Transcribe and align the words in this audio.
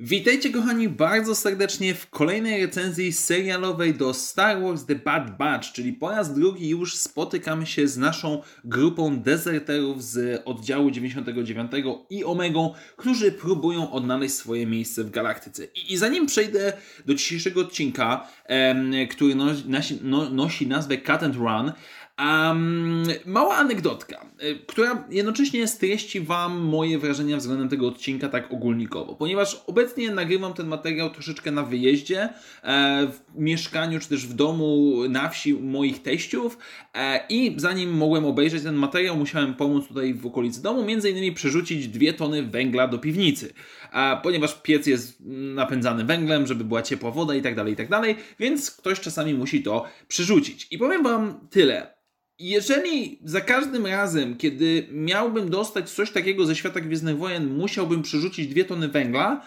Witajcie 0.00 0.50
kochani 0.50 0.88
bardzo 0.88 1.34
serdecznie 1.34 1.94
w 1.94 2.10
kolejnej 2.10 2.62
recenzji 2.62 3.12
serialowej 3.12 3.94
do 3.94 4.14
Star 4.14 4.62
Wars 4.62 4.84
The 4.84 4.94
Bad 4.94 5.36
Batch, 5.36 5.72
czyli 5.72 5.92
po 5.92 6.10
raz 6.10 6.34
drugi 6.34 6.68
już 6.68 6.96
spotykamy 6.96 7.66
się 7.66 7.88
z 7.88 7.96
naszą 7.96 8.42
grupą 8.64 9.20
dezerterów 9.20 10.04
z 10.04 10.42
oddziału 10.44 10.90
99 10.90 11.72
i 12.10 12.24
Omegą, 12.24 12.74
którzy 12.96 13.32
próbują 13.32 13.90
odnaleźć 13.90 14.34
swoje 14.34 14.66
miejsce 14.66 15.04
w 15.04 15.10
galaktyce. 15.10 15.64
I, 15.64 15.92
i 15.92 15.96
zanim 15.96 16.26
przejdę 16.26 16.72
do 17.06 17.14
dzisiejszego 17.14 17.60
odcinka, 17.60 18.28
em, 18.44 18.92
który 19.10 19.34
nosi, 19.34 19.98
no, 20.02 20.30
nosi 20.30 20.66
nazwę 20.66 20.98
Cut 20.98 21.22
and 21.22 21.36
Run, 21.36 21.72
Um, 22.20 23.04
mała 23.26 23.56
anegdotka, 23.56 24.26
y, 24.42 24.58
która 24.66 25.04
jednocześnie 25.10 25.68
streści 25.68 26.20
Wam 26.20 26.60
moje 26.60 26.98
wrażenia 26.98 27.36
względem 27.36 27.68
tego 27.68 27.88
odcinka 27.88 28.28
tak 28.28 28.52
ogólnikowo, 28.52 29.14
ponieważ 29.14 29.62
obecnie 29.66 30.10
nagrywam 30.10 30.54
ten 30.54 30.66
materiał 30.66 31.10
troszeczkę 31.10 31.50
na 31.50 31.62
wyjeździe, 31.62 32.28
e, 32.62 33.06
w 33.06 33.38
mieszkaniu 33.38 34.00
czy 34.00 34.08
też 34.08 34.26
w 34.26 34.34
domu 34.34 34.94
na 35.08 35.28
wsi 35.28 35.54
moich 35.54 36.02
teściów 36.02 36.58
e, 36.94 37.26
i 37.28 37.54
zanim 37.56 37.90
mogłem 37.90 38.24
obejrzeć 38.24 38.62
ten 38.62 38.74
materiał, 38.74 39.16
musiałem 39.16 39.54
pomóc 39.54 39.88
tutaj 39.88 40.14
w 40.14 40.26
okolicy 40.26 40.62
domu, 40.62 40.84
między 40.84 41.10
innymi 41.10 41.32
przerzucić 41.32 41.88
dwie 41.88 42.12
tony 42.12 42.42
węgla 42.42 42.88
do 42.88 42.98
piwnicy, 42.98 43.52
e, 43.92 44.20
ponieważ 44.22 44.62
piec 44.62 44.86
jest 44.86 45.20
napędzany 45.54 46.04
węglem, 46.04 46.46
żeby 46.46 46.64
była 46.64 46.82
ciepła 46.82 47.10
woda 47.10 47.34
i 47.34 47.42
tak 47.42 47.54
dalej, 47.54 47.72
i 47.72 47.76
tak 47.76 47.88
dalej, 47.88 48.16
więc 48.38 48.70
ktoś 48.70 49.00
czasami 49.00 49.34
musi 49.34 49.62
to 49.62 49.84
przerzucić. 50.08 50.66
I 50.70 50.78
powiem 50.78 51.02
Wam 51.02 51.48
tyle. 51.50 51.96
Jeżeli 52.38 53.18
za 53.24 53.40
każdym 53.40 53.86
razem, 53.86 54.36
kiedy 54.36 54.88
miałbym 54.92 55.50
dostać 55.50 55.90
coś 55.90 56.10
takiego 56.10 56.46
ze 56.46 56.56
świata 56.56 56.80
Gwiezdnych 56.80 57.18
Wojen, 57.18 57.54
musiałbym 57.54 58.02
przerzucić 58.02 58.48
dwie 58.48 58.64
tony 58.64 58.88
węgla, 58.88 59.46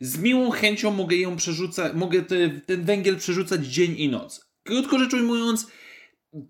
z 0.00 0.18
miłą 0.18 0.50
chęcią 0.50 0.90
mogę 0.90 1.16
ją 1.16 1.36
przerzucać, 1.36 1.92
mogę 1.94 2.22
te, 2.22 2.48
ten 2.48 2.84
węgiel 2.84 3.16
przerzucać 3.16 3.66
dzień 3.66 3.94
i 3.98 4.08
noc. 4.08 4.50
Krótko 4.62 4.98
rzecz 4.98 5.14
ujmując, 5.14 5.66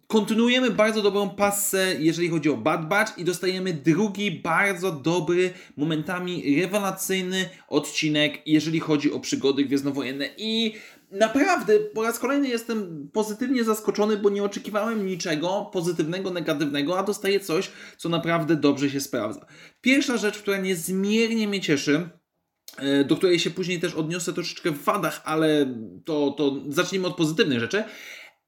kontynuujemy 0.06 0.70
bardzo 0.70 1.02
dobrą 1.02 1.30
passę, 1.30 1.96
jeżeli 1.98 2.28
chodzi 2.28 2.50
o 2.50 2.56
Bad 2.56 2.88
Batch 2.88 3.18
i 3.18 3.24
dostajemy 3.24 3.72
drugi 3.72 4.30
bardzo 4.30 4.92
dobry, 4.92 5.52
momentami 5.76 6.60
rewelacyjny 6.60 7.48
odcinek, 7.68 8.42
jeżeli 8.46 8.80
chodzi 8.80 9.12
o 9.12 9.20
przygody 9.20 9.64
gwiezdnowojenne 9.64 10.28
i 10.36 10.74
naprawdę 11.10 11.78
po 11.78 12.02
raz 12.02 12.18
kolejny 12.18 12.48
jestem 12.48 13.08
pozytywnie 13.12 13.64
zaskoczony, 13.64 14.16
bo 14.16 14.30
nie 14.30 14.42
oczekiwałem 14.42 15.06
niczego 15.06 15.70
pozytywnego, 15.72 16.30
negatywnego, 16.30 16.98
a 16.98 17.02
dostaję 17.02 17.40
coś, 17.40 17.70
co 17.96 18.08
naprawdę 18.08 18.56
dobrze 18.56 18.90
się 18.90 19.00
sprawdza. 19.00 19.46
Pierwsza 19.80 20.16
rzecz, 20.16 20.38
która 20.38 20.56
niezmiernie 20.56 21.48
mnie 21.48 21.60
cieszy, 21.60 22.08
e, 22.76 23.04
do 23.04 23.16
której 23.16 23.38
się 23.38 23.50
później 23.50 23.80
też 23.80 23.94
odniosę 23.94 24.32
troszeczkę 24.32 24.70
w 24.70 24.84
wadach, 24.84 25.22
ale 25.24 25.74
to, 26.04 26.30
to 26.30 26.62
zacznijmy 26.68 27.06
od 27.06 27.16
pozytywnych 27.16 27.60
rzeczy. 27.60 27.84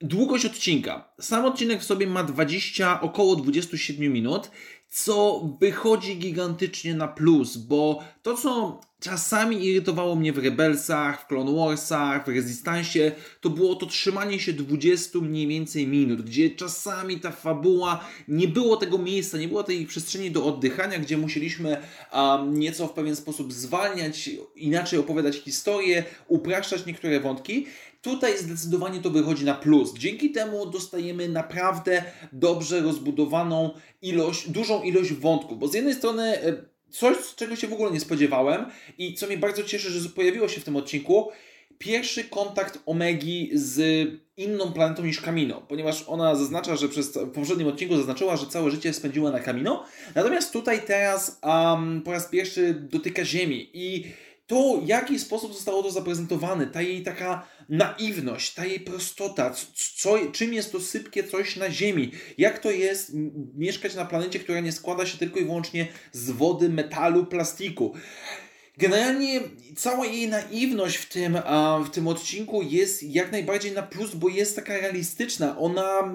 Długość 0.00 0.46
odcinka. 0.46 1.12
Sam 1.20 1.44
odcinek 1.44 1.80
w 1.80 1.84
sobie 1.84 2.06
ma 2.06 2.24
20, 2.24 3.00
około 3.00 3.36
27 3.36 4.12
minut, 4.12 4.50
co 4.92 5.48
wychodzi 5.60 6.18
gigantycznie 6.18 6.94
na 6.94 7.08
plus, 7.08 7.56
bo 7.56 8.04
to, 8.22 8.36
co 8.36 8.80
czasami 9.00 9.66
irytowało 9.66 10.16
mnie 10.16 10.32
w 10.32 10.38
Rebelsach, 10.38 11.22
w 11.22 11.26
Clone 11.26 11.52
Warsach, 11.52 12.24
w 12.24 12.28
Resistance, 12.28 13.12
to 13.40 13.50
było 13.50 13.74
to 13.74 13.86
trzymanie 13.86 14.40
się 14.40 14.52
20 14.52 15.18
mniej 15.18 15.46
więcej 15.46 15.86
minut, 15.86 16.22
gdzie 16.22 16.50
czasami 16.50 17.20
ta 17.20 17.30
fabuła, 17.30 18.04
nie 18.28 18.48
było 18.48 18.76
tego 18.76 18.98
miejsca, 18.98 19.38
nie 19.38 19.48
było 19.48 19.62
tej 19.62 19.86
przestrzeni 19.86 20.30
do 20.30 20.44
oddychania, 20.44 20.98
gdzie 20.98 21.18
musieliśmy 21.18 21.76
um, 22.12 22.58
nieco 22.58 22.86
w 22.86 22.92
pewien 22.92 23.16
sposób 23.16 23.52
zwalniać, 23.52 24.30
inaczej 24.56 24.98
opowiadać 24.98 25.36
historię, 25.36 26.04
upraszczać 26.28 26.86
niektóre 26.86 27.20
wątki. 27.20 27.66
Tutaj 28.02 28.38
zdecydowanie 28.38 29.00
to 29.00 29.10
wychodzi 29.10 29.44
na 29.44 29.54
plus. 29.54 29.94
Dzięki 29.94 30.30
temu 30.30 30.66
dostajemy 30.66 31.28
naprawdę 31.28 32.04
dobrze 32.32 32.80
rozbudowaną 32.80 33.70
ilość, 34.02 34.48
dużą 34.48 34.82
ilość 34.82 35.12
wątków, 35.12 35.58
bo 35.58 35.68
z 35.68 35.74
jednej 35.74 35.94
strony 35.94 36.22
e, 36.22 36.64
coś, 36.90 37.16
czego 37.36 37.56
się 37.56 37.66
w 37.66 37.72
ogóle 37.72 37.90
nie 37.90 38.00
spodziewałem 38.00 38.66
i 38.98 39.14
co 39.14 39.26
mnie 39.26 39.38
bardzo 39.38 39.62
cieszy, 39.62 39.90
że 39.90 40.08
pojawiło 40.08 40.48
się 40.48 40.60
w 40.60 40.64
tym 40.64 40.76
odcinku, 40.76 41.30
pierwszy 41.78 42.24
kontakt 42.24 42.78
Omegi 42.86 43.50
z 43.54 44.08
inną 44.36 44.72
planetą 44.72 45.04
niż 45.04 45.20
Kamino, 45.20 45.60
ponieważ 45.60 46.04
ona 46.08 46.34
zaznacza, 46.34 46.76
że 46.76 46.88
przez 46.88 47.16
w 47.16 47.30
poprzednim 47.30 47.68
odcinku 47.68 47.96
zaznaczyła, 47.96 48.36
że 48.36 48.46
całe 48.46 48.70
życie 48.70 48.92
spędziła 48.92 49.30
na 49.30 49.40
Kamino, 49.40 49.84
natomiast 50.14 50.52
tutaj 50.52 50.80
teraz 50.86 51.40
um, 51.42 52.02
po 52.02 52.12
raz 52.12 52.28
pierwszy 52.28 52.74
dotyka 52.74 53.24
Ziemi 53.24 53.70
i 53.74 54.04
to, 54.46 54.80
w 54.84 54.88
jaki 54.88 55.18
sposób 55.18 55.54
zostało 55.54 55.82
to 55.82 55.90
zaprezentowane, 55.90 56.66
ta 56.66 56.82
jej 56.82 57.02
taka 57.02 57.46
naiwność, 57.68 58.54
ta 58.54 58.66
jej 58.66 58.80
prostota, 58.80 59.54
co, 59.96 60.18
czym 60.32 60.54
jest 60.54 60.72
to 60.72 60.80
sypkie 60.80 61.24
coś 61.24 61.56
na 61.56 61.70
Ziemi, 61.70 62.12
jak 62.38 62.58
to 62.58 62.70
jest 62.70 63.12
mieszkać 63.54 63.94
na 63.94 64.04
planecie, 64.04 64.38
która 64.38 64.60
nie 64.60 64.72
składa 64.72 65.06
się 65.06 65.18
tylko 65.18 65.40
i 65.40 65.44
wyłącznie 65.44 65.88
z 66.12 66.30
wody, 66.30 66.68
metalu, 66.68 67.26
plastiku. 67.26 67.94
Generalnie 68.78 69.40
cała 69.76 70.06
jej 70.06 70.28
naiwność 70.28 70.96
w 70.96 71.08
tym, 71.08 71.38
w 71.84 71.90
tym 71.90 72.08
odcinku 72.08 72.62
jest 72.62 73.02
jak 73.02 73.32
najbardziej 73.32 73.72
na 73.72 73.82
plus, 73.82 74.14
bo 74.14 74.28
jest 74.28 74.56
taka 74.56 74.72
realistyczna. 74.72 75.58
Ona 75.58 76.12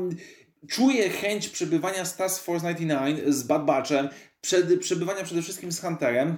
czuje 0.70 1.10
chęć 1.10 1.50
przebywania 1.50 2.06
z 2.06 2.16
Task 2.16 2.44
Force 2.44 2.74
99 2.76 3.36
z 3.36 3.44
Bad 3.44 3.66
Batchem, 3.66 4.10
przed, 4.42 4.80
przebywania 4.80 5.24
przede 5.24 5.42
wszystkim 5.42 5.72
z 5.72 5.82
Hunterem 5.82 6.38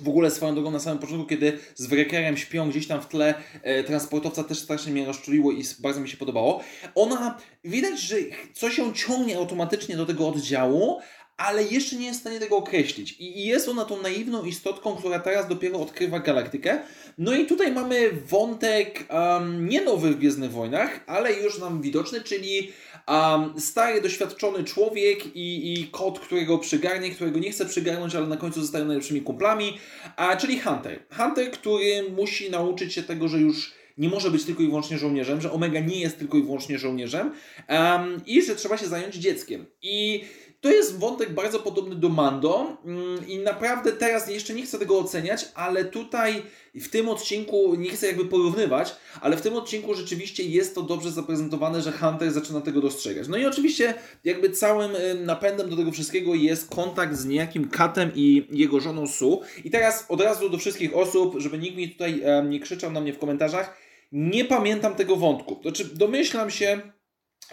w 0.00 0.08
ogóle 0.08 0.30
swoją 0.30 0.54
drogą 0.54 0.70
na 0.70 0.80
samym 0.80 0.98
początku, 0.98 1.26
kiedy 1.26 1.58
z 1.74 1.86
Wreckerem 1.86 2.36
śpią 2.36 2.70
gdzieś 2.70 2.86
tam 2.86 3.02
w 3.02 3.08
tle 3.08 3.34
e, 3.62 3.84
transportowca 3.84 4.44
też 4.44 4.58
strasznie 4.58 4.92
mnie 4.92 5.06
rozczuliło 5.06 5.52
i 5.52 5.64
bardzo 5.80 6.00
mi 6.00 6.08
się 6.08 6.16
podobało. 6.16 6.62
Ona, 6.94 7.38
widać, 7.64 8.00
że 8.00 8.16
coś 8.54 8.78
ją 8.78 8.92
ciągnie 8.92 9.36
automatycznie 9.36 9.96
do 9.96 10.06
tego 10.06 10.28
oddziału, 10.28 11.00
ale 11.40 11.64
jeszcze 11.64 11.96
nie 11.96 12.06
jest 12.06 12.18
w 12.18 12.20
stanie 12.20 12.40
tego 12.40 12.56
określić. 12.56 13.16
I 13.18 13.46
jest 13.46 13.68
ona 13.68 13.84
tą 13.84 14.02
naiwną 14.02 14.44
istotką, 14.44 14.96
która 14.96 15.18
teraz 15.18 15.48
dopiero 15.48 15.80
odkrywa 15.80 16.18
galaktykę. 16.18 16.78
No 17.18 17.34
i 17.34 17.46
tutaj 17.46 17.72
mamy 17.72 18.10
wątek 18.12 19.06
um, 19.10 19.68
nie 19.68 19.80
nowy 19.80 20.10
w 20.10 20.18
Gwiezdnych 20.18 20.52
Wojnach, 20.52 21.00
ale 21.06 21.32
już 21.32 21.58
nam 21.58 21.82
widoczny, 21.82 22.20
czyli 22.20 22.72
um, 23.08 23.60
stary, 23.60 24.00
doświadczony 24.00 24.64
człowiek 24.64 25.36
i, 25.36 25.74
i 25.74 25.88
kot, 25.88 26.20
którego 26.20 26.58
przygarnie, 26.58 27.10
którego 27.10 27.38
nie 27.38 27.50
chce 27.50 27.66
przygarnąć, 27.66 28.14
ale 28.14 28.26
na 28.26 28.36
końcu 28.36 28.60
zostają 28.60 28.84
najlepszymi 28.84 29.20
kumplami, 29.20 29.78
a, 30.16 30.36
czyli 30.36 30.60
Hunter. 30.60 31.02
Hunter, 31.16 31.50
który 31.50 32.10
musi 32.16 32.50
nauczyć 32.50 32.94
się 32.94 33.02
tego, 33.02 33.28
że 33.28 33.38
już 33.38 33.72
nie 33.98 34.08
może 34.08 34.30
być 34.30 34.44
tylko 34.44 34.62
i 34.62 34.66
wyłącznie 34.66 34.98
żołnierzem, 34.98 35.40
że 35.40 35.52
Omega 35.52 35.80
nie 35.80 36.00
jest 36.00 36.18
tylko 36.18 36.38
i 36.38 36.42
wyłącznie 36.42 36.78
żołnierzem 36.78 37.32
um, 37.68 38.20
i 38.26 38.42
że 38.42 38.56
trzeba 38.56 38.76
się 38.76 38.86
zająć 38.86 39.14
dzieckiem. 39.14 39.66
I 39.82 40.24
to 40.60 40.70
jest 40.70 40.98
wątek 40.98 41.34
bardzo 41.34 41.58
podobny 41.58 41.94
do 41.94 42.08
Mando 42.08 42.76
mm, 42.84 43.28
i 43.28 43.38
naprawdę 43.38 43.92
teraz 43.92 44.30
jeszcze 44.30 44.54
nie 44.54 44.62
chcę 44.62 44.78
tego 44.78 44.98
oceniać, 44.98 45.48
ale 45.54 45.84
tutaj 45.84 46.42
w 46.74 46.88
tym 46.88 47.08
odcinku 47.08 47.74
nie 47.74 47.90
chcę 47.90 48.06
jakby 48.06 48.24
porównywać, 48.24 48.96
ale 49.20 49.36
w 49.36 49.40
tym 49.42 49.54
odcinku 49.56 49.94
rzeczywiście 49.94 50.42
jest 50.42 50.74
to 50.74 50.82
dobrze 50.82 51.10
zaprezentowane, 51.10 51.82
że 51.82 51.92
Hunter 51.92 52.32
zaczyna 52.32 52.60
tego 52.60 52.80
dostrzegać. 52.80 53.28
No 53.28 53.36
i 53.36 53.46
oczywiście 53.46 53.94
jakby 54.24 54.50
całym 54.50 54.96
y, 54.96 55.14
napędem 55.14 55.70
do 55.70 55.76
tego 55.76 55.92
wszystkiego 55.92 56.34
jest 56.34 56.70
kontakt 56.70 57.16
z 57.16 57.24
niejakim 57.24 57.68
Katem 57.68 58.10
i 58.14 58.46
jego 58.50 58.80
żoną 58.80 59.06
Su. 59.06 59.40
I 59.64 59.70
teraz 59.70 60.06
od 60.08 60.20
razu 60.20 60.48
do 60.48 60.58
wszystkich 60.58 60.96
osób, 60.96 61.34
żeby 61.38 61.58
nikt 61.58 61.76
mi 61.76 61.90
tutaj 61.90 62.22
nie 62.48 62.60
krzyczał 62.60 62.92
na 62.92 63.00
mnie 63.00 63.12
w 63.12 63.18
komentarzach, 63.18 63.76
nie 64.12 64.44
pamiętam 64.44 64.94
tego 64.94 65.16
wątku. 65.16 65.58
Znaczy 65.62 65.84
domyślam 65.84 66.50
się, 66.50 66.80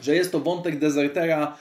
że 0.01 0.15
jest 0.15 0.31
to 0.31 0.39
wątek 0.39 0.79
dezertera 0.79 1.57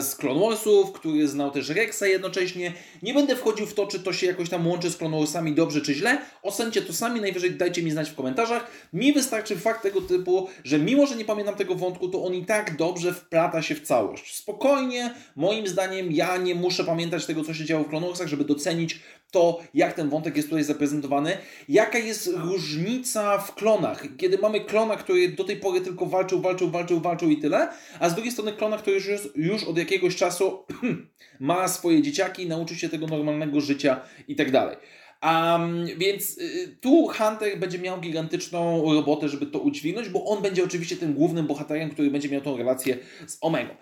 z 0.00 0.16
Clone 0.16 0.40
Warsów, 0.40 0.92
który 0.92 1.28
znał 1.28 1.50
też 1.50 1.68
Rexa 1.68 2.02
jednocześnie. 2.02 2.72
Nie 3.02 3.14
będę 3.14 3.36
wchodził 3.36 3.66
w 3.66 3.74
to, 3.74 3.86
czy 3.86 4.00
to 4.00 4.12
się 4.12 4.26
jakoś 4.26 4.48
tam 4.48 4.66
łączy 4.66 4.90
z 4.90 4.96
Clone 4.96 5.18
Warsami 5.18 5.52
dobrze 5.52 5.80
czy 5.80 5.94
źle. 5.94 6.18
Ocencie 6.42 6.82
to 6.82 6.92
sami, 6.92 7.20
najwyżej 7.20 7.50
dajcie 7.50 7.82
mi 7.82 7.90
znać 7.90 8.10
w 8.10 8.14
komentarzach. 8.14 8.70
Mi 8.92 9.12
wystarczy 9.12 9.56
fakt 9.56 9.82
tego 9.82 10.00
typu, 10.00 10.48
że 10.64 10.78
mimo, 10.78 11.06
że 11.06 11.16
nie 11.16 11.24
pamiętam 11.24 11.54
tego 11.54 11.74
wątku, 11.74 12.08
to 12.08 12.24
on 12.24 12.34
i 12.34 12.44
tak 12.44 12.76
dobrze 12.76 13.14
wplata 13.14 13.62
się 13.62 13.74
w 13.74 13.80
całość. 13.80 14.36
Spokojnie, 14.36 15.14
moim 15.36 15.66
zdaniem, 15.66 16.12
ja 16.12 16.36
nie 16.36 16.54
muszę 16.54 16.84
pamiętać 16.84 17.26
tego, 17.26 17.44
co 17.44 17.54
się 17.54 17.64
działo 17.64 17.84
w 17.84 17.88
Clone 17.88 18.06
Warsach, 18.06 18.28
żeby 18.28 18.44
docenić 18.44 19.00
to, 19.30 19.60
jak 19.74 19.92
ten 19.92 20.08
wątek 20.08 20.36
jest 20.36 20.48
tutaj 20.48 20.64
zaprezentowany, 20.64 21.36
jaka 21.68 21.98
jest 21.98 22.30
różnica 22.36 23.38
w 23.38 23.54
klonach. 23.54 24.04
Kiedy 24.16 24.38
mamy 24.38 24.60
klona, 24.60 24.96
który 24.96 25.28
do 25.28 25.44
tej 25.44 25.56
pory 25.56 25.80
tylko 25.80 26.06
walczył, 26.06 26.40
walczył, 26.40 26.70
walczył, 26.70 27.00
walczył 27.00 27.30
i 27.30 27.36
tyle, 27.36 27.68
a 28.00 28.08
z 28.08 28.14
drugiej 28.14 28.32
strony 28.32 28.52
klona, 28.52 28.78
który 28.78 28.96
już, 28.96 29.06
już 29.34 29.55
od 29.64 29.78
jakiegoś 29.78 30.16
czasu 30.16 30.64
ma 31.40 31.68
swoje 31.68 32.02
dzieciaki, 32.02 32.46
nauczy 32.46 32.76
się 32.76 32.88
tego 32.88 33.06
normalnego 33.06 33.60
życia 33.60 34.00
i 34.28 34.36
tak 34.36 34.50
dalej. 34.50 34.76
Um, 35.22 35.86
więc 35.98 36.38
y, 36.38 36.76
tu 36.80 37.08
Hunter 37.08 37.58
będzie 37.58 37.78
miał 37.78 38.00
gigantyczną 38.00 38.92
robotę, 38.94 39.28
żeby 39.28 39.46
to 39.46 39.58
udźwignąć, 39.58 40.08
bo 40.08 40.24
on 40.24 40.42
będzie 40.42 40.64
oczywiście 40.64 40.96
tym 40.96 41.14
głównym 41.14 41.46
bohaterem, 41.46 41.90
który 41.90 42.10
będzie 42.10 42.28
miał 42.28 42.40
tą 42.40 42.56
relację 42.56 42.98
z 43.26 43.38
Omegą. 43.40 43.74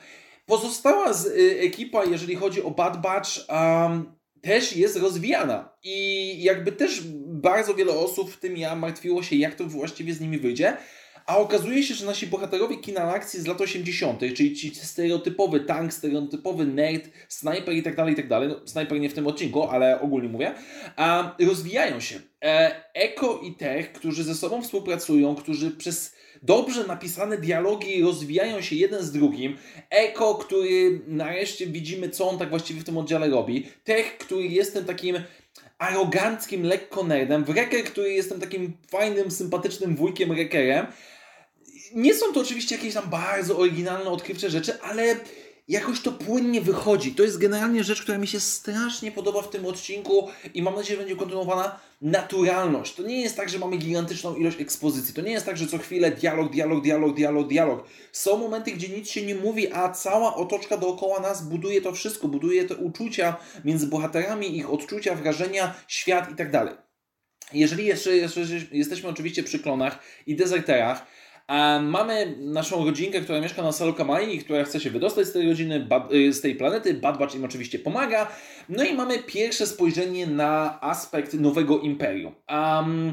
Pozostała 0.46 1.12
z, 1.12 1.26
y, 1.26 1.60
ekipa, 1.60 2.04
jeżeli 2.04 2.34
chodzi 2.34 2.62
o 2.62 2.70
Bad 2.70 3.00
Batch, 3.00 3.30
um, 3.48 4.14
też 4.40 4.76
jest 4.76 4.96
rozwijana. 4.96 5.72
I 5.82 6.42
jakby 6.42 6.72
też 6.72 7.02
bardzo 7.26 7.74
wiele 7.74 7.92
osób, 7.92 8.30
w 8.30 8.40
tym 8.40 8.56
ja, 8.56 8.76
martwiło 8.76 9.22
się, 9.22 9.36
jak 9.36 9.54
to 9.54 9.64
właściwie 9.64 10.14
z 10.14 10.20
nimi 10.20 10.38
wyjdzie. 10.38 10.76
A 11.26 11.36
okazuje 11.38 11.82
się, 11.82 11.94
że 11.94 12.06
nasi 12.06 12.26
bohaterowie 12.26 12.76
kina 12.76 13.02
akcji 13.02 13.40
z 13.40 13.46
lat 13.46 13.60
80., 13.60 14.20
czyli 14.20 14.56
ci 14.56 14.74
stereotypowy 14.74 15.60
tank, 15.60 15.92
stereotypowy 15.92 16.66
nerd, 16.66 17.04
snajper 17.28 17.74
i 17.74 17.82
tak 17.82 17.96
dalej, 17.96 18.12
i 18.12 18.16
tak 18.16 18.28
dalej. 18.28 18.48
No, 18.48 18.60
snajper 18.64 19.00
nie 19.00 19.08
w 19.10 19.14
tym 19.14 19.26
odcinku, 19.26 19.62
ale 19.62 20.00
ogólnie 20.00 20.28
mówię. 20.28 20.54
A, 20.96 21.36
rozwijają 21.40 22.00
się. 22.00 22.20
E, 22.44 22.84
Eko 22.94 23.40
i 23.44 23.54
Tech, 23.54 23.92
którzy 23.92 24.24
ze 24.24 24.34
sobą 24.34 24.62
współpracują, 24.62 25.34
którzy 25.34 25.70
przez 25.70 26.14
dobrze 26.42 26.86
napisane 26.86 27.38
dialogi 27.38 28.02
rozwijają 28.02 28.60
się 28.60 28.76
jeden 28.76 29.02
z 29.02 29.12
drugim. 29.12 29.56
Eko, 29.90 30.34
który 30.34 31.00
nareszcie 31.06 31.66
widzimy, 31.66 32.08
co 32.08 32.30
on 32.30 32.38
tak 32.38 32.50
właściwie 32.50 32.80
w 32.80 32.84
tym 32.84 32.98
oddziale 32.98 33.28
robi. 33.28 33.66
Tech, 33.84 34.18
który 34.18 34.42
jest 34.42 34.72
tym 34.72 34.84
takim 34.84 35.16
aroganckim 35.78 36.62
lekko 36.62 37.04
nerdem. 37.04 37.44
Wrecker, 37.44 37.84
który 37.84 38.12
jest 38.12 38.28
tym 38.28 38.40
takim 38.40 38.76
fajnym, 38.88 39.30
sympatycznym 39.30 39.96
wujkiem 39.96 40.28
Wreckerem. 40.28 40.86
Nie 41.94 42.14
są 42.14 42.32
to 42.32 42.40
oczywiście 42.40 42.76
jakieś 42.76 42.94
tam 42.94 43.10
bardzo 43.10 43.58
oryginalne, 43.58 44.10
odkrywcze 44.10 44.50
rzeczy, 44.50 44.82
ale 44.82 45.16
jakoś 45.68 46.00
to 46.00 46.12
płynnie 46.12 46.60
wychodzi. 46.60 47.14
To 47.14 47.22
jest 47.22 47.38
generalnie 47.38 47.84
rzecz, 47.84 48.02
która 48.02 48.18
mi 48.18 48.26
się 48.26 48.40
strasznie 48.40 49.12
podoba 49.12 49.42
w 49.42 49.50
tym 49.50 49.66
odcinku 49.66 50.28
i 50.54 50.62
mam 50.62 50.74
nadzieję, 50.74 50.96
że 50.96 51.02
będzie 51.02 51.16
kontynuowana. 51.16 51.80
Naturalność. 52.00 52.94
To 52.94 53.02
nie 53.02 53.22
jest 53.22 53.36
tak, 53.36 53.48
że 53.48 53.58
mamy 53.58 53.76
gigantyczną 53.76 54.34
ilość 54.34 54.60
ekspozycji. 54.60 55.14
To 55.14 55.22
nie 55.22 55.32
jest 55.32 55.46
tak, 55.46 55.56
że 55.56 55.66
co 55.66 55.78
chwilę 55.78 56.10
dialog, 56.10 56.52
dialog, 56.52 56.82
dialog, 56.82 57.16
dialog, 57.16 57.48
dialog. 57.48 57.84
Są 58.12 58.36
momenty, 58.36 58.72
gdzie 58.72 58.88
nic 58.88 59.10
się 59.10 59.22
nie 59.22 59.34
mówi, 59.34 59.72
a 59.72 59.88
cała 59.88 60.36
otoczka 60.36 60.76
dookoła 60.76 61.20
nas 61.20 61.42
buduje 61.42 61.80
to 61.80 61.92
wszystko. 61.92 62.28
Buduje 62.28 62.64
te 62.64 62.76
uczucia 62.76 63.36
między 63.64 63.86
bohaterami, 63.86 64.56
ich 64.56 64.70
odczucia, 64.70 65.14
wrażenia, 65.14 65.74
świat 65.88 66.32
i 66.32 66.34
tak 66.34 66.50
dalej. 66.50 66.74
Jeżeli 67.52 67.86
jeszcze, 67.86 68.16
jeszcze 68.16 68.40
jesteśmy 68.72 69.08
oczywiście 69.08 69.42
przy 69.42 69.58
klonach 69.58 69.98
i 70.26 70.36
dezerterach, 70.36 71.06
a 71.46 71.80
mamy 71.82 72.36
naszą 72.38 72.84
rodzinkę, 72.84 73.20
która 73.20 73.40
mieszka 73.40 73.62
na 73.62 73.72
Salukamai 73.72 74.34
i 74.34 74.38
która 74.38 74.64
chce 74.64 74.80
się 74.80 74.90
wydostać 74.90 75.26
z 75.26 75.32
tej 75.32 75.48
rodziny, 75.48 75.88
y, 76.12 76.32
z 76.32 76.40
tej 76.40 76.54
planety. 76.54 76.94
Bad 76.94 77.18
Batch 77.18 77.34
im 77.34 77.44
oczywiście 77.44 77.78
pomaga. 77.78 78.30
No 78.68 78.84
i 78.84 78.94
mamy 78.94 79.18
pierwsze 79.18 79.66
spojrzenie 79.66 80.26
na 80.26 80.78
aspekt 80.80 81.34
nowego 81.34 81.78
imperium. 81.78 82.34
Um, 82.48 83.12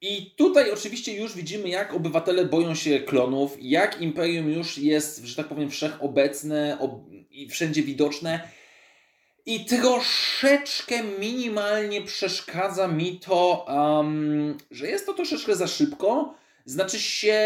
i 0.00 0.34
tutaj 0.36 0.72
oczywiście 0.72 1.16
już 1.16 1.36
widzimy, 1.36 1.68
jak 1.68 1.94
obywatele 1.94 2.44
boją 2.44 2.74
się 2.74 3.00
klonów, 3.00 3.56
jak 3.60 4.00
imperium 4.00 4.50
już 4.50 4.78
jest, 4.78 5.24
że 5.24 5.36
tak 5.36 5.48
powiem, 5.48 5.70
wszechobecne 5.70 6.78
i 7.30 7.48
wszędzie 7.48 7.82
widoczne. 7.82 8.40
I 9.46 9.64
troszeczkę 9.64 11.02
minimalnie 11.20 12.02
przeszkadza 12.02 12.88
mi 12.88 13.20
to, 13.20 13.66
um, 13.68 14.56
że 14.70 14.86
jest 14.86 15.06
to 15.06 15.14
troszeczkę 15.14 15.56
za 15.56 15.66
szybko 15.66 16.34
znaczy 16.68 17.00
się, 17.00 17.40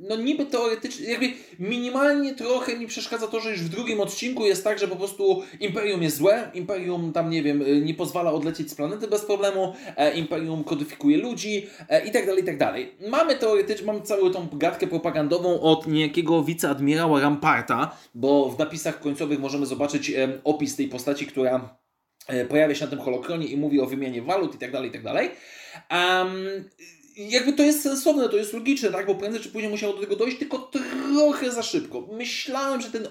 no 0.00 0.16
niby 0.16 0.46
teoretycznie, 0.46 1.10
jakby 1.10 1.32
minimalnie 1.58 2.34
trochę 2.34 2.78
mi 2.78 2.86
przeszkadza 2.86 3.26
to, 3.26 3.40
że 3.40 3.50
już 3.50 3.60
w 3.60 3.68
drugim 3.68 4.00
odcinku 4.00 4.46
jest 4.46 4.64
tak, 4.64 4.78
że 4.78 4.88
po 4.88 4.96
prostu 4.96 5.42
Imperium 5.60 6.02
jest 6.02 6.16
złe, 6.16 6.50
Imperium 6.54 7.12
tam, 7.12 7.30
nie 7.30 7.42
wiem, 7.42 7.84
nie 7.84 7.94
pozwala 7.94 8.32
odlecieć 8.32 8.70
z 8.70 8.74
planety 8.74 9.08
bez 9.08 9.24
problemu, 9.24 9.74
e, 9.96 10.14
Imperium 10.14 10.64
kodyfikuje 10.64 11.18
ludzi 11.18 11.66
e, 11.88 12.06
i 12.06 12.10
tak 12.10 12.26
dalej, 12.26 12.42
i 12.42 12.46
tak 12.46 12.58
dalej. 12.58 12.92
Mamy 13.08 13.36
teoretycznie, 13.36 13.86
mamy 13.86 14.00
całą 14.00 14.30
tą 14.30 14.48
gadkę 14.52 14.86
propagandową 14.86 15.60
od 15.60 15.86
niejakiego 15.86 16.42
wiceadmirała 16.42 17.20
Ramparta, 17.20 17.96
bo 18.14 18.48
w 18.48 18.58
napisach 18.58 19.00
końcowych 19.00 19.40
możemy 19.40 19.66
zobaczyć 19.66 20.10
e, 20.10 20.28
opis 20.44 20.76
tej 20.76 20.88
postaci, 20.88 21.26
która 21.26 21.76
e, 22.26 22.44
pojawia 22.44 22.74
się 22.74 22.84
na 22.84 22.90
tym 22.90 23.00
holokronie 23.00 23.46
i 23.46 23.56
mówi 23.56 23.80
o 23.80 23.86
wymianie 23.86 24.22
walut 24.22 24.54
i 24.54 24.58
tak 24.58 24.72
dalej, 24.72 24.88
i 24.88 24.92
tak 24.92 25.02
dalej. 25.02 25.30
Um, 25.90 26.64
jakby 27.16 27.52
to 27.52 27.62
jest 27.62 27.82
sensowne, 27.82 28.28
to 28.28 28.36
jest 28.36 28.52
logiczne, 28.52 28.90
tak? 28.90 29.06
Bo 29.06 29.14
prędzej 29.14 29.42
czy 29.42 29.48
później 29.48 29.70
musiało 29.70 29.94
do 29.94 30.00
tego 30.00 30.16
dojść, 30.16 30.38
tylko 30.38 30.58
trochę 30.58 31.50
za 31.50 31.62
szybko. 31.62 32.08
Myślałem, 32.12 32.80
że 32.80 32.90
ten 32.90 33.08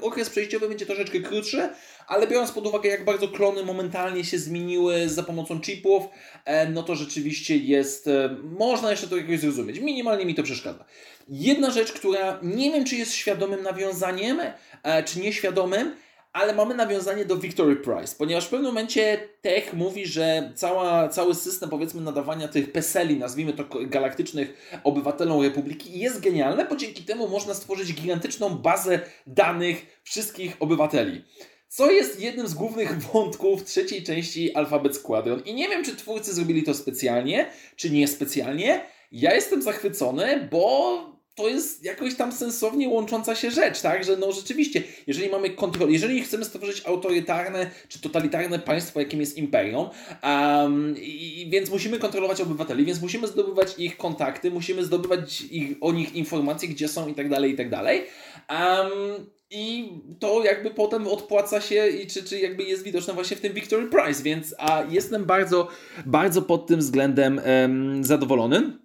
okres 0.00 0.30
przejściowy 0.30 0.68
będzie 0.68 0.86
troszeczkę 0.86 1.20
krótszy, 1.20 1.68
ale 2.06 2.26
biorąc 2.26 2.52
pod 2.52 2.66
uwagę, 2.66 2.88
jak 2.88 3.04
bardzo 3.04 3.28
klony 3.28 3.64
momentalnie 3.64 4.24
się 4.24 4.38
zmieniły 4.38 5.08
za 5.08 5.22
pomocą 5.22 5.60
chipów, 5.60 6.02
e, 6.44 6.68
no 6.68 6.82
to 6.82 6.94
rzeczywiście 6.94 7.56
jest, 7.56 8.08
e, 8.08 8.36
można 8.42 8.90
jeszcze 8.90 9.08
to 9.08 9.16
jakoś 9.16 9.40
zrozumieć. 9.40 9.78
Minimalnie 9.78 10.26
mi 10.26 10.34
to 10.34 10.42
przeszkadza. 10.42 10.84
Jedna 11.28 11.70
rzecz, 11.70 11.92
która 11.92 12.38
nie 12.42 12.72
wiem, 12.72 12.84
czy 12.84 12.96
jest 12.96 13.14
świadomym 13.14 13.62
nawiązaniem, 13.62 14.40
e, 14.82 15.02
czy 15.02 15.20
nieświadomym, 15.20 15.94
ale 16.32 16.54
mamy 16.54 16.74
nawiązanie 16.74 17.24
do 17.24 17.36
Victory 17.36 17.76
Prize, 17.76 18.14
ponieważ 18.18 18.46
w 18.46 18.48
pewnym 18.48 18.70
momencie 18.70 19.28
Tech 19.40 19.74
mówi, 19.74 20.06
że 20.06 20.52
cała, 20.54 21.08
cały 21.08 21.34
system 21.34 21.70
powiedzmy 21.70 22.00
nadawania 22.00 22.48
tych 22.48 22.72
peseli, 22.72 23.18
nazwijmy 23.18 23.52
to 23.52 23.64
galaktycznych 23.86 24.80
obywatelom 24.84 25.42
Republiki 25.42 25.98
jest 25.98 26.20
genialny, 26.20 26.64
bo 26.64 26.76
dzięki 26.76 27.02
temu 27.02 27.28
można 27.28 27.54
stworzyć 27.54 27.94
gigantyczną 27.94 28.50
bazę 28.50 29.00
danych 29.26 30.00
wszystkich 30.02 30.56
obywateli. 30.60 31.24
Co 31.68 31.90
jest 31.90 32.20
jednym 32.20 32.48
z 32.48 32.54
głównych 32.54 33.02
wątków 33.12 33.64
trzeciej 33.64 34.02
części 34.02 34.54
Alphabet 34.54 34.96
Squadron. 34.96 35.42
I 35.44 35.54
nie 35.54 35.68
wiem, 35.68 35.84
czy 35.84 35.96
twórcy 35.96 36.34
zrobili 36.34 36.62
to 36.62 36.74
specjalnie, 36.74 37.46
czy 37.76 37.90
niespecjalnie. 37.90 38.84
Ja 39.12 39.34
jestem 39.34 39.62
zachwycony, 39.62 40.48
bo 40.50 41.11
to 41.34 41.48
jest 41.48 41.84
jakoś 41.84 42.14
tam 42.14 42.32
sensownie 42.32 42.88
łącząca 42.88 43.34
się 43.34 43.50
rzecz, 43.50 43.80
tak? 43.80 44.04
Że 44.04 44.16
no 44.16 44.32
rzeczywiście, 44.32 44.82
jeżeli 45.06 45.30
mamy 45.30 45.50
kontrolę, 45.50 45.92
jeżeli 45.92 46.22
chcemy 46.22 46.44
stworzyć 46.44 46.82
autorytarne 46.86 47.70
czy 47.88 48.00
totalitarne 48.00 48.58
państwo, 48.58 49.00
jakim 49.00 49.20
jest 49.20 49.38
imperium, 49.38 49.88
um, 50.22 50.94
i, 50.98 51.48
więc 51.50 51.70
musimy 51.70 51.98
kontrolować 51.98 52.40
obywateli, 52.40 52.84
więc 52.84 53.02
musimy 53.02 53.26
zdobywać 53.26 53.78
ich 53.78 53.96
kontakty, 53.96 54.50
musimy 54.50 54.84
zdobywać 54.84 55.40
ich, 55.40 55.76
o 55.80 55.92
nich 55.92 56.14
informacje, 56.14 56.68
gdzie 56.68 56.88
są 56.88 57.08
i 57.08 57.14
tak 57.14 57.28
dalej, 57.28 57.52
i 57.52 57.56
tak 57.56 57.70
dalej. 57.70 58.02
Um, 58.50 59.26
i 59.50 59.92
to 60.20 60.44
jakby 60.44 60.70
potem 60.70 61.06
odpłaca 61.06 61.60
się 61.60 61.88
i 61.88 62.06
czy, 62.06 62.24
czy 62.24 62.40
jakby 62.40 62.62
jest 62.62 62.82
widoczne 62.82 63.14
właśnie 63.14 63.36
w 63.36 63.40
tym 63.40 63.52
Victory 63.52 63.88
Prize, 63.88 64.22
więc 64.22 64.54
a 64.58 64.82
jestem 64.90 65.24
bardzo, 65.24 65.68
bardzo 66.06 66.42
pod 66.42 66.66
tym 66.66 66.80
względem 66.80 67.40
um, 67.46 68.04
zadowolony. 68.04 68.78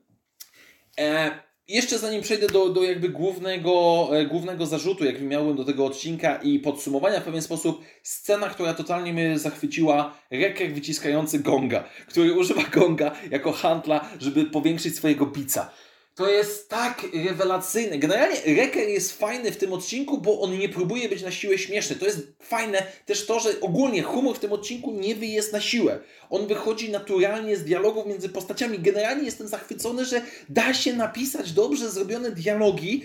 E, 0.99 1.46
jeszcze 1.67 1.99
zanim 1.99 2.21
przejdę 2.21 2.47
do, 2.47 2.69
do 2.69 2.83
jakby 2.83 3.09
głównego, 3.09 4.07
e, 4.11 4.25
głównego 4.25 4.65
zarzutu, 4.65 5.05
jaki 5.05 5.23
miałem 5.23 5.55
do 5.55 5.63
tego 5.63 5.85
odcinka 5.85 6.35
i 6.35 6.59
podsumowania 6.59 7.19
w 7.19 7.23
pewien 7.23 7.41
sposób, 7.41 7.81
scena, 8.03 8.49
która 8.49 8.73
totalnie 8.73 9.13
mnie 9.13 9.39
zachwyciła, 9.39 10.17
reker 10.31 10.73
wyciskający 10.73 11.39
gonga, 11.39 11.83
który 12.07 12.33
używa 12.33 12.63
gonga 12.63 13.11
jako 13.31 13.51
handla, 13.51 14.09
żeby 14.19 14.45
powiększyć 14.45 14.95
swojego 14.95 15.25
bica. 15.25 15.71
To 16.17 16.29
jest 16.29 16.69
tak 16.69 17.07
rewelacyjne. 17.13 17.97
Generalnie 17.97 18.41
Reker 18.45 18.89
jest 18.89 19.19
fajny 19.19 19.51
w 19.51 19.57
tym 19.57 19.73
odcinku, 19.73 20.17
bo 20.17 20.41
on 20.41 20.59
nie 20.59 20.69
próbuje 20.69 21.09
być 21.09 21.21
na 21.21 21.31
siłę 21.31 21.57
śmieszny. 21.57 21.95
To 21.95 22.05
jest 22.05 22.19
fajne 22.39 22.83
też 23.05 23.25
to, 23.25 23.39
że 23.39 23.49
ogólnie 23.61 24.03
humor 24.03 24.35
w 24.35 24.39
tym 24.39 24.53
odcinku 24.53 24.91
nie 24.91 25.13
jest 25.13 25.53
na 25.53 25.61
siłę. 25.61 25.99
On 26.29 26.47
wychodzi 26.47 26.91
naturalnie 26.91 27.57
z 27.57 27.63
dialogów 27.63 28.05
między 28.05 28.29
postaciami. 28.29 28.79
Generalnie 28.79 29.23
jestem 29.23 29.47
zachwycony, 29.47 30.05
że 30.05 30.21
da 30.49 30.73
się 30.73 30.93
napisać 30.93 31.51
dobrze 31.51 31.89
zrobione 31.89 32.31
dialogi. 32.31 33.03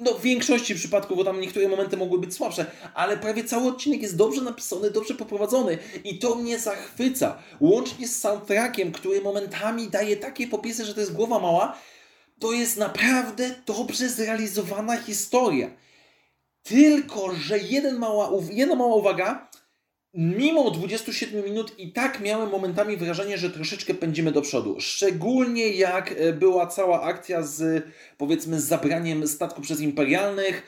No 0.00 0.14
w 0.14 0.22
większości 0.22 0.74
przypadków, 0.74 1.16
bo 1.16 1.24
tam 1.24 1.40
niektóre 1.40 1.68
momenty 1.68 1.96
mogły 1.96 2.18
być 2.18 2.34
słabsze, 2.34 2.66
ale 2.94 3.16
prawie 3.16 3.44
cały 3.44 3.68
odcinek 3.68 4.02
jest 4.02 4.16
dobrze 4.16 4.42
napisany, 4.42 4.90
dobrze 4.90 5.14
poprowadzony 5.14 5.78
i 6.04 6.18
to 6.18 6.34
mnie 6.34 6.58
zachwyca. 6.58 7.38
Łącznie 7.60 8.08
z 8.08 8.20
soundtrackiem, 8.20 8.92
który 8.92 9.20
momentami 9.20 9.88
daje 9.88 10.16
takie 10.16 10.46
popisy, 10.46 10.84
że 10.84 10.94
to 10.94 11.00
jest 11.00 11.12
głowa 11.12 11.38
mała, 11.38 11.78
to 12.38 12.52
jest 12.52 12.76
naprawdę 12.76 13.54
dobrze 13.66 14.08
zrealizowana 14.08 14.96
historia. 14.96 15.70
Tylko, 16.62 17.34
że 17.34 17.58
jeden 17.58 17.98
mała, 17.98 18.30
jedna 18.50 18.74
mała 18.74 18.94
uwaga, 18.94 19.48
mimo 20.14 20.70
27 20.70 21.44
minut 21.44 21.78
i 21.78 21.92
tak 21.92 22.20
miałem 22.20 22.50
momentami 22.50 22.96
wrażenie, 22.96 23.38
że 23.38 23.50
troszeczkę 23.50 23.94
pędzimy 23.94 24.32
do 24.32 24.42
przodu. 24.42 24.76
Szczególnie 24.80 25.68
jak 25.68 26.12
e, 26.12 26.32
była 26.32 26.66
cała 26.66 27.02
akcja 27.02 27.42
z, 27.42 27.84
powiedzmy, 28.18 28.60
z 28.60 28.64
zabraniem 28.64 29.28
statku 29.28 29.60
przez 29.60 29.80
imperialnych, 29.80 30.62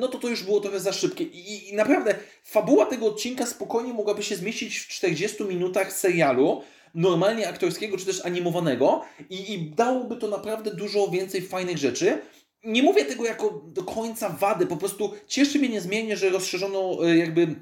no 0.00 0.08
to 0.08 0.18
to 0.18 0.28
już 0.28 0.42
było 0.42 0.60
trochę 0.60 0.80
za 0.80 0.92
szybkie. 0.92 1.24
I, 1.24 1.68
I 1.68 1.76
naprawdę, 1.76 2.14
fabuła 2.44 2.86
tego 2.86 3.06
odcinka 3.06 3.46
spokojnie 3.46 3.92
mogłaby 3.92 4.22
się 4.22 4.36
zmieścić 4.36 4.78
w 4.78 4.88
40 4.88 5.44
minutach 5.44 5.92
serialu, 5.92 6.62
normalnie 6.94 7.48
aktorskiego 7.48 7.98
czy 7.98 8.06
też 8.06 8.24
animowanego 8.24 9.02
i, 9.30 9.52
i 9.52 9.70
dałoby 9.70 10.16
to 10.16 10.28
naprawdę 10.28 10.74
dużo 10.74 11.08
więcej 11.08 11.42
fajnych 11.42 11.78
rzeczy. 11.78 12.18
Nie 12.64 12.82
mówię 12.82 13.04
tego 13.04 13.24
jako 13.24 13.62
do 13.66 13.82
końca 13.82 14.28
wady, 14.28 14.66
po 14.66 14.76
prostu 14.76 15.14
cieszy 15.26 15.58
mnie 15.58 15.68
niezmiennie, 15.68 16.16
że 16.16 16.30
rozszerzono 16.30 16.98
e, 17.04 17.16
jakby 17.16 17.54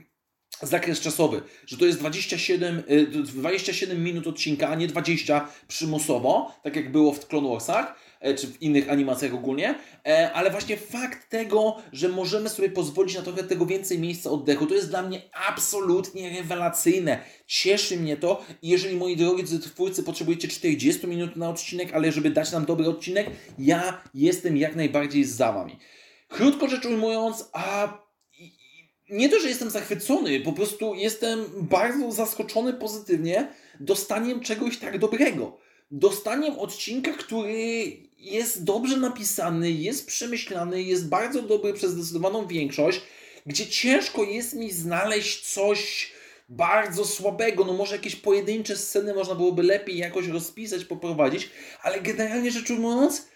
zakres 0.62 1.00
czasowy, 1.00 1.42
że 1.66 1.76
to 1.76 1.86
jest 1.86 1.98
27, 1.98 2.82
y, 2.90 3.06
27 3.06 4.04
minut 4.04 4.26
odcinka, 4.26 4.68
a 4.68 4.74
nie 4.74 4.86
20 4.86 5.48
przymusowo, 5.68 6.52
tak 6.62 6.76
jak 6.76 6.92
było 6.92 7.12
w 7.12 7.26
Clone 7.26 7.48
Warsach, 7.48 7.86
e, 7.86 8.05
czy 8.36 8.46
w 8.46 8.62
innych 8.62 8.90
animacjach 8.90 9.34
ogólnie, 9.34 9.74
e, 10.06 10.32
ale 10.32 10.50
właśnie 10.50 10.76
fakt 10.76 11.30
tego, 11.30 11.76
że 11.92 12.08
możemy 12.08 12.48
sobie 12.48 12.70
pozwolić 12.70 13.16
na 13.16 13.22
trochę 13.22 13.44
tego 13.44 13.66
więcej 13.66 13.98
miejsca 13.98 14.30
oddechu, 14.30 14.66
to 14.66 14.74
jest 14.74 14.88
dla 14.88 15.02
mnie 15.02 15.22
absolutnie 15.48 16.30
rewelacyjne. 16.30 17.18
Cieszy 17.46 17.96
mnie 17.96 18.16
to 18.16 18.44
i 18.62 18.68
jeżeli 18.68 18.96
moi 18.96 19.16
drodzy 19.16 19.60
twórcy 19.60 20.02
potrzebujecie 20.02 20.48
40 20.48 21.06
minut 21.06 21.36
na 21.36 21.50
odcinek, 21.50 21.94
ale 21.94 22.12
żeby 22.12 22.30
dać 22.30 22.52
nam 22.52 22.64
dobry 22.64 22.88
odcinek, 22.88 23.26
ja 23.58 24.02
jestem 24.14 24.56
jak 24.56 24.76
najbardziej 24.76 25.24
za 25.24 25.52
wami. 25.52 25.78
Krótko 26.28 26.68
rzecz 26.68 26.84
ujmując, 26.84 27.48
a 27.52 27.98
nie 29.10 29.28
to, 29.28 29.40
że 29.40 29.48
jestem 29.48 29.70
zachwycony, 29.70 30.40
po 30.40 30.52
prostu 30.52 30.94
jestem 30.94 31.44
bardzo 31.56 32.12
zaskoczony 32.12 32.72
pozytywnie 32.72 33.48
dostaniem 33.80 34.40
czegoś 34.40 34.78
tak 34.78 34.98
dobrego. 34.98 35.65
Dostaniem 35.90 36.58
odcinka, 36.58 37.12
który 37.12 37.96
jest 38.18 38.64
dobrze 38.64 38.96
napisany, 38.96 39.70
jest 39.70 40.06
przemyślany, 40.06 40.82
jest 40.82 41.08
bardzo 41.08 41.42
dobry 41.42 41.72
przez 41.72 41.90
zdecydowaną 41.90 42.46
większość, 42.46 43.00
gdzie 43.46 43.66
ciężko 43.66 44.22
jest 44.22 44.54
mi 44.54 44.72
znaleźć 44.72 45.52
coś 45.52 46.12
bardzo 46.48 47.04
słabego. 47.04 47.64
No 47.64 47.72
może 47.72 47.96
jakieś 47.96 48.16
pojedyncze 48.16 48.76
sceny 48.76 49.14
można 49.14 49.34
byłoby 49.34 49.62
lepiej 49.62 49.96
jakoś 49.96 50.26
rozpisać, 50.26 50.84
poprowadzić, 50.84 51.50
ale 51.82 52.00
generalnie 52.00 52.50
rzecz 52.50 52.70
ujmując, 52.70 53.28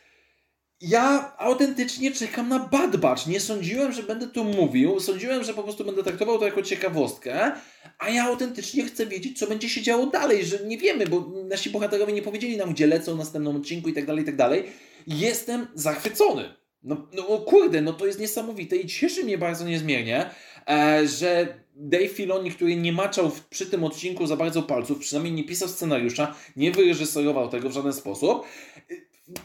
ja 0.80 1.32
autentycznie 1.38 2.12
czekam 2.12 2.48
na 2.48 2.58
Bad 2.58 2.96
Batch. 2.96 3.26
Nie 3.26 3.40
sądziłem, 3.40 3.92
że 3.92 4.02
będę 4.02 4.26
to 4.26 4.44
mówił. 4.44 5.00
Sądziłem, 5.00 5.44
że 5.44 5.54
po 5.54 5.62
prostu 5.62 5.84
będę 5.84 6.02
traktował 6.02 6.38
to 6.38 6.44
jako 6.44 6.62
ciekawostkę, 6.62 7.52
a 7.98 8.08
ja 8.08 8.24
autentycznie 8.24 8.84
chcę 8.84 9.06
wiedzieć, 9.06 9.38
co 9.38 9.46
będzie 9.46 9.68
się 9.68 9.82
działo 9.82 10.06
dalej, 10.06 10.44
że 10.44 10.64
nie 10.64 10.78
wiemy, 10.78 11.06
bo 11.06 11.32
nasi 11.48 11.70
bohaterowie 11.70 12.12
nie 12.12 12.22
powiedzieli 12.22 12.56
nam, 12.56 12.72
gdzie 12.72 12.86
lecą 12.86 13.14
w 13.14 13.18
następnym 13.18 13.56
odcinku 13.56 13.88
i 13.88 13.92
tak 13.92 14.06
dalej, 14.06 14.22
i 14.22 14.26
tak 14.26 14.36
dalej. 14.36 14.64
Jestem 15.06 15.66
zachwycony. 15.74 16.54
No, 16.82 17.08
no 17.14 17.22
kurde, 17.22 17.80
no 17.80 17.92
to 17.92 18.06
jest 18.06 18.20
niesamowite 18.20 18.76
i 18.76 18.86
cieszy 18.86 19.24
mnie 19.24 19.38
bardzo 19.38 19.64
niezmiernie, 19.64 20.30
e, 20.68 21.06
że 21.06 21.60
Dave 21.74 22.08
Filoni, 22.08 22.50
który 22.50 22.76
nie 22.76 22.92
maczał 22.92 23.30
przy 23.50 23.66
tym 23.66 23.84
odcinku 23.84 24.26
za 24.26 24.36
bardzo 24.36 24.62
palców, 24.62 24.98
przynajmniej 24.98 25.34
nie 25.34 25.44
pisał 25.44 25.68
scenariusza, 25.68 26.34
nie 26.56 26.70
wyreżyserował 26.70 27.48
tego 27.48 27.68
w 27.68 27.72
żaden 27.72 27.92
sposób, 27.92 28.46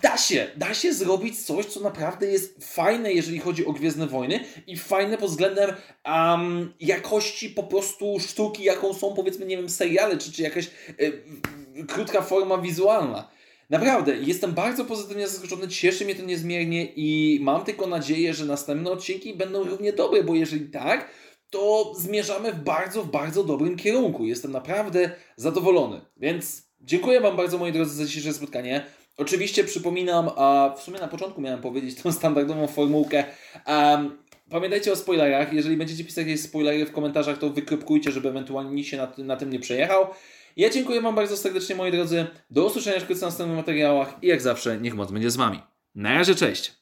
da 0.01 0.17
się, 0.17 0.47
da 0.55 0.73
się 0.73 0.93
zrobić 0.93 1.45
coś, 1.45 1.65
co 1.65 1.79
naprawdę 1.79 2.27
jest 2.27 2.73
fajne, 2.73 3.13
jeżeli 3.13 3.39
chodzi 3.39 3.65
o 3.65 3.73
Gwiezdne 3.73 4.07
Wojny 4.07 4.39
i 4.67 4.77
fajne 4.77 5.17
pod 5.17 5.29
względem 5.29 5.73
um, 6.05 6.73
jakości 6.79 7.49
po 7.49 7.63
prostu 7.63 8.19
sztuki, 8.19 8.63
jaką 8.63 8.93
są 8.93 9.13
powiedzmy, 9.13 9.45
nie 9.45 9.57
wiem, 9.57 9.69
seriale, 9.69 10.17
czy, 10.17 10.31
czy 10.31 10.41
jakaś 10.41 10.69
krótka 11.87 12.21
forma 12.21 12.57
wizualna. 12.57 13.29
Naprawdę, 13.69 14.17
jestem 14.17 14.53
bardzo 14.53 14.85
pozytywnie 14.85 15.27
zaskoczony, 15.27 15.67
cieszy 15.67 16.05
mnie 16.05 16.15
to 16.15 16.23
niezmiernie 16.23 16.85
i 16.95 17.39
mam 17.41 17.63
tylko 17.63 17.87
nadzieję, 17.87 18.33
że 18.33 18.45
następne 18.45 18.91
odcinki 18.91 19.33
będą 19.33 19.63
równie 19.63 19.93
dobre, 19.93 20.23
bo 20.23 20.35
jeżeli 20.35 20.69
tak, 20.69 21.09
to 21.49 21.93
zmierzamy 21.97 22.53
w 22.53 22.63
bardzo, 22.63 23.03
w 23.03 23.11
bardzo 23.11 23.43
dobrym 23.43 23.77
kierunku. 23.77 24.25
Jestem 24.25 24.51
naprawdę 24.51 25.11
zadowolony. 25.35 26.01
Więc 26.17 26.63
dziękuję 26.81 27.21
Wam 27.21 27.37
bardzo, 27.37 27.57
moi 27.57 27.71
drodzy, 27.71 27.95
za 27.95 28.05
dzisiejsze 28.05 28.33
spotkanie. 28.33 28.85
Oczywiście 29.17 29.63
przypominam, 29.63 30.29
a 30.35 30.75
w 30.77 30.81
sumie 30.81 30.99
na 30.99 31.07
początku 31.07 31.41
miałem 31.41 31.61
powiedzieć 31.61 32.01
tą 32.01 32.11
standardową 32.11 32.67
formułkę. 32.67 33.23
Um, 33.67 34.17
pamiętajcie 34.49 34.91
o 34.91 34.95
spoilerach. 34.95 35.53
Jeżeli 35.53 35.77
będziecie 35.77 36.03
pisać 36.03 36.27
jakieś 36.27 36.41
spoilery 36.41 36.85
w 36.85 36.91
komentarzach, 36.91 37.37
to 37.37 37.49
wykropkujcie, 37.49 38.11
żeby 38.11 38.29
ewentualnie 38.29 38.71
nikt 38.71 38.89
się 38.89 38.97
na, 38.97 39.11
na 39.17 39.37
tym 39.37 39.49
nie 39.49 39.59
przejechał. 39.59 40.07
Ja 40.57 40.69
dziękuję 40.69 41.01
Wam 41.01 41.15
bardzo 41.15 41.37
serdecznie, 41.37 41.75
moi 41.75 41.91
drodzy. 41.91 42.25
Do 42.49 42.65
usłyszenia 42.65 42.99
wkrótce 42.99 43.25
w 43.25 43.29
następnych 43.29 43.57
materiałach 43.57 44.15
i 44.21 44.27
jak 44.27 44.41
zawsze, 44.41 44.77
niech 44.77 44.95
moc 44.95 45.11
będzie 45.11 45.31
z 45.31 45.35
Wami. 45.35 45.59
Na 45.95 46.13
razie, 46.13 46.35
cześć! 46.35 46.73